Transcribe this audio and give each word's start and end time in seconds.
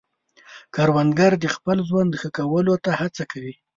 کروندګر 0.75 1.31
د 1.39 1.45
خپل 1.55 1.77
ژوند 1.89 2.11
ښه 2.19 2.29
کولو 2.37 2.75
ته 2.83 2.91
هڅه 2.99 3.23
کوي 3.31 3.53